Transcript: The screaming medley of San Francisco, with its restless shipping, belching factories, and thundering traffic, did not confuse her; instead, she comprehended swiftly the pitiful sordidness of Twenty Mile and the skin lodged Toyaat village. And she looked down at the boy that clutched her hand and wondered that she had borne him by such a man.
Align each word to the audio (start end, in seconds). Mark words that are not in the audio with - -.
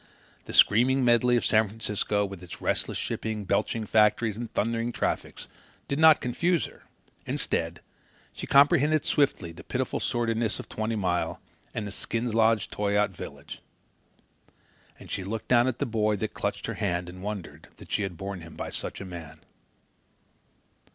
The 0.45 0.53
screaming 0.53 1.05
medley 1.05 1.37
of 1.37 1.45
San 1.45 1.67
Francisco, 1.67 2.25
with 2.25 2.41
its 2.41 2.59
restless 2.59 2.97
shipping, 2.97 3.43
belching 3.45 3.85
factories, 3.85 4.35
and 4.35 4.51
thundering 4.51 4.91
traffic, 4.91 5.41
did 5.87 5.99
not 5.99 6.21
confuse 6.21 6.65
her; 6.65 6.81
instead, 7.27 7.81
she 8.33 8.47
comprehended 8.47 9.05
swiftly 9.05 9.51
the 9.51 9.63
pitiful 9.63 9.99
sordidness 9.99 10.59
of 10.59 10.67
Twenty 10.67 10.95
Mile 10.95 11.39
and 11.71 11.85
the 11.85 11.91
skin 11.91 12.31
lodged 12.31 12.71
Toyaat 12.71 13.11
village. 13.11 13.61
And 14.99 15.11
she 15.11 15.23
looked 15.23 15.49
down 15.49 15.67
at 15.67 15.77
the 15.77 15.85
boy 15.85 16.15
that 16.15 16.33
clutched 16.33 16.65
her 16.65 16.73
hand 16.73 17.07
and 17.07 17.21
wondered 17.21 17.67
that 17.77 17.91
she 17.91 18.01
had 18.01 18.17
borne 18.17 18.41
him 18.41 18.55
by 18.55 18.71
such 18.71 19.01
a 19.01 19.05
man. 19.05 19.41